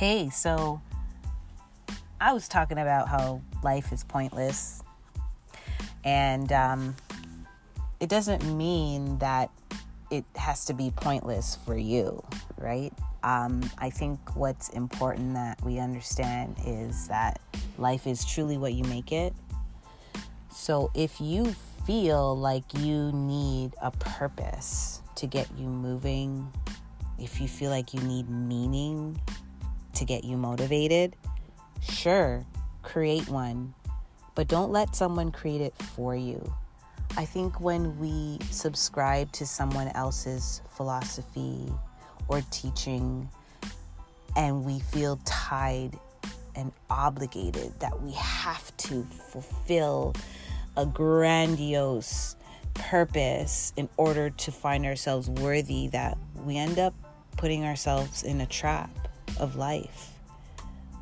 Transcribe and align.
Hey, 0.00 0.30
so 0.30 0.80
I 2.22 2.32
was 2.32 2.48
talking 2.48 2.78
about 2.78 3.06
how 3.08 3.42
life 3.62 3.92
is 3.92 4.02
pointless, 4.02 4.82
and 6.06 6.50
um, 6.52 6.96
it 8.00 8.08
doesn't 8.08 8.42
mean 8.56 9.18
that 9.18 9.50
it 10.10 10.24
has 10.36 10.64
to 10.64 10.72
be 10.72 10.90
pointless 10.90 11.58
for 11.66 11.76
you, 11.76 12.24
right? 12.56 12.94
Um, 13.22 13.60
I 13.76 13.90
think 13.90 14.18
what's 14.34 14.70
important 14.70 15.34
that 15.34 15.62
we 15.62 15.78
understand 15.78 16.56
is 16.64 17.08
that 17.08 17.38
life 17.76 18.06
is 18.06 18.24
truly 18.24 18.56
what 18.56 18.72
you 18.72 18.84
make 18.84 19.12
it. 19.12 19.34
So 20.50 20.90
if 20.94 21.20
you 21.20 21.54
feel 21.86 22.34
like 22.38 22.64
you 22.72 23.12
need 23.12 23.74
a 23.82 23.90
purpose 23.90 25.02
to 25.16 25.26
get 25.26 25.46
you 25.58 25.66
moving, 25.66 26.50
if 27.18 27.38
you 27.38 27.48
feel 27.48 27.70
like 27.70 27.92
you 27.92 28.00
need 28.00 28.30
meaning 28.30 29.20
to 29.94 30.04
get 30.04 30.24
you 30.24 30.36
motivated, 30.36 31.16
sure, 31.82 32.44
create 32.82 33.28
one, 33.28 33.74
but 34.34 34.48
don't 34.48 34.70
let 34.70 34.94
someone 34.94 35.30
create 35.30 35.60
it 35.60 35.76
for 35.76 36.14
you. 36.14 36.52
I 37.16 37.24
think 37.24 37.60
when 37.60 37.98
we 37.98 38.38
subscribe 38.50 39.32
to 39.32 39.46
someone 39.46 39.88
else's 39.88 40.62
philosophy 40.76 41.66
or 42.28 42.42
teaching 42.50 43.28
and 44.36 44.64
we 44.64 44.78
feel 44.78 45.18
tied 45.24 45.98
and 46.54 46.72
obligated 46.88 47.78
that 47.80 48.00
we 48.00 48.12
have 48.12 48.76
to 48.76 49.02
fulfill 49.02 50.14
a 50.76 50.86
grandiose 50.86 52.36
purpose 52.74 53.72
in 53.76 53.88
order 53.96 54.30
to 54.30 54.52
find 54.52 54.86
ourselves 54.86 55.28
worthy, 55.28 55.88
that 55.88 56.16
we 56.44 56.56
end 56.56 56.78
up 56.78 56.94
putting 57.36 57.64
ourselves 57.64 58.22
in 58.22 58.40
a 58.40 58.46
trap 58.46 58.90
of 59.40 59.56
life. 59.56 60.12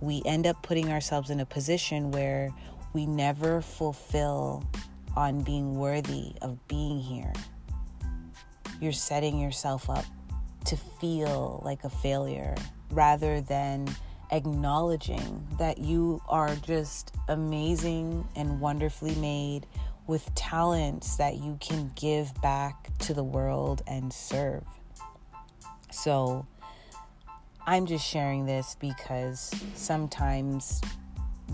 We 0.00 0.22
end 0.26 0.46
up 0.46 0.62
putting 0.62 0.90
ourselves 0.90 1.30
in 1.30 1.40
a 1.40 1.46
position 1.46 2.10
where 2.10 2.52
we 2.92 3.06
never 3.06 3.62
fulfill 3.62 4.64
on 5.16 5.40
being 5.42 5.76
worthy 5.76 6.32
of 6.42 6.66
being 6.68 7.00
here. 7.00 7.32
You're 8.80 8.92
setting 8.92 9.40
yourself 9.40 9.88
up 9.88 10.04
to 10.66 10.76
feel 10.76 11.62
like 11.64 11.84
a 11.84 11.90
failure 11.90 12.54
rather 12.90 13.40
than 13.40 13.88
acknowledging 14.30 15.46
that 15.58 15.78
you 15.78 16.20
are 16.28 16.54
just 16.56 17.14
amazing 17.28 18.26
and 18.34 18.60
wonderfully 18.60 19.14
made 19.16 19.66
with 20.06 20.34
talents 20.34 21.16
that 21.16 21.36
you 21.36 21.56
can 21.60 21.90
give 21.94 22.34
back 22.42 22.96
to 22.98 23.14
the 23.14 23.24
world 23.24 23.82
and 23.86 24.12
serve. 24.12 24.64
So, 25.90 26.46
I'm 27.66 27.86
just 27.86 28.06
sharing 28.06 28.44
this 28.44 28.76
because 28.78 29.54
sometimes 29.74 30.82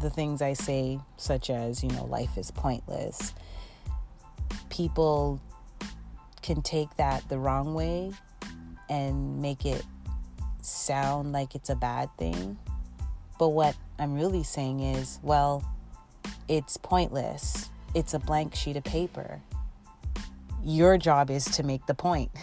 the 0.00 0.10
things 0.10 0.42
I 0.42 0.54
say, 0.54 0.98
such 1.16 1.50
as, 1.50 1.84
you 1.84 1.90
know, 1.90 2.04
life 2.04 2.36
is 2.36 2.50
pointless, 2.50 3.32
people 4.70 5.40
can 6.42 6.62
take 6.62 6.96
that 6.96 7.28
the 7.28 7.38
wrong 7.38 7.74
way 7.74 8.10
and 8.88 9.40
make 9.40 9.64
it 9.64 9.84
sound 10.62 11.30
like 11.32 11.54
it's 11.54 11.70
a 11.70 11.76
bad 11.76 12.10
thing. 12.18 12.58
But 13.38 13.50
what 13.50 13.76
I'm 13.98 14.14
really 14.14 14.42
saying 14.42 14.80
is, 14.80 15.20
well, 15.22 15.64
it's 16.48 16.76
pointless. 16.76 17.70
It's 17.94 18.14
a 18.14 18.18
blank 18.18 18.56
sheet 18.56 18.76
of 18.76 18.82
paper. 18.82 19.40
Your 20.64 20.98
job 20.98 21.30
is 21.30 21.44
to 21.44 21.62
make 21.62 21.86
the 21.86 21.94
point. 21.94 22.32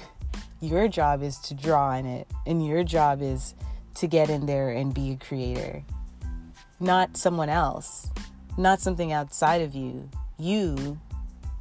Your 0.59 0.87
job 0.87 1.21
is 1.21 1.37
to 1.39 1.53
draw 1.53 1.89
on 1.89 2.05
it, 2.05 2.27
and 2.47 2.65
your 2.65 2.83
job 2.83 3.21
is 3.21 3.53
to 3.95 4.07
get 4.07 4.29
in 4.29 4.47
there 4.47 4.71
and 4.71 4.93
be 4.93 5.11
a 5.11 5.15
creator, 5.15 5.83
not 6.79 7.15
someone 7.15 7.49
else, 7.49 8.09
not 8.57 8.79
something 8.79 9.11
outside 9.11 9.61
of 9.61 9.75
you. 9.75 10.09
You 10.39 10.99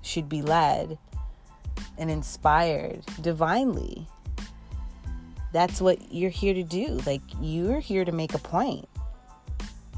should 0.00 0.28
be 0.28 0.40
led 0.40 0.98
and 1.98 2.10
inspired 2.10 3.04
divinely. 3.20 4.06
That's 5.52 5.80
what 5.80 6.12
you're 6.12 6.30
here 6.30 6.54
to 6.54 6.62
do. 6.62 7.00
Like, 7.06 7.22
you're 7.40 7.80
here 7.80 8.04
to 8.04 8.12
make 8.12 8.34
a 8.34 8.38
point, 8.38 8.88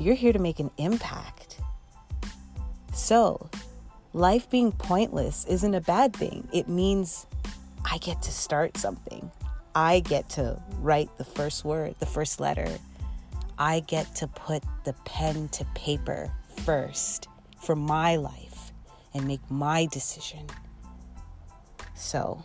you're 0.00 0.14
here 0.14 0.32
to 0.32 0.38
make 0.38 0.58
an 0.58 0.72
impact. 0.76 1.60
So, 2.92 3.48
life 4.12 4.50
being 4.50 4.72
pointless 4.72 5.44
isn't 5.46 5.74
a 5.74 5.80
bad 5.80 6.14
thing. 6.14 6.48
It 6.52 6.68
means 6.68 7.26
I 7.90 7.96
get 7.98 8.22
to 8.22 8.30
start 8.30 8.76
something. 8.76 9.30
I 9.74 10.00
get 10.00 10.28
to 10.30 10.60
write 10.80 11.16
the 11.16 11.24
first 11.24 11.64
word, 11.64 11.94
the 12.00 12.06
first 12.06 12.38
letter. 12.38 12.68
I 13.58 13.80
get 13.80 14.14
to 14.16 14.26
put 14.26 14.62
the 14.84 14.92
pen 15.04 15.48
to 15.50 15.64
paper 15.74 16.30
first 16.64 17.28
for 17.58 17.74
my 17.74 18.16
life 18.16 18.72
and 19.14 19.26
make 19.26 19.40
my 19.50 19.86
decision. 19.86 20.46
So, 21.94 22.42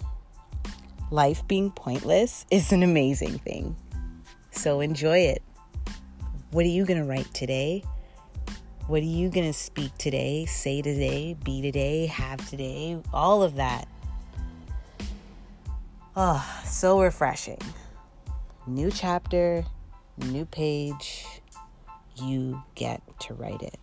life 1.11 1.45
being 1.45 1.71
pointless 1.71 2.45
is 2.49 2.71
an 2.71 2.81
amazing 2.81 3.39
thing. 3.39 3.75
So, 4.51 4.79
enjoy 4.79 5.19
it. 5.19 5.43
What 6.51 6.63
are 6.63 6.69
you 6.69 6.85
going 6.85 7.01
to 7.01 7.05
write 7.05 7.31
today? 7.33 7.83
What 8.87 9.01
are 9.01 9.05
you 9.05 9.29
going 9.29 9.47
to 9.47 9.53
speak 9.53 9.97
today, 9.97 10.45
say 10.45 10.81
today, 10.81 11.35
be 11.43 11.61
today, 11.61 12.05
have 12.05 12.47
today? 12.49 13.01
All 13.11 13.43
of 13.43 13.55
that 13.55 13.87
Oh, 16.15 16.45
so 16.63 17.01
refreshing. 17.01 17.57
New 18.67 18.91
chapter, 18.91 19.65
new 20.17 20.45
page. 20.45 21.25
You 22.15 22.61
get 22.75 23.01
to 23.21 23.33
write 23.33 23.63
it. 23.63 23.79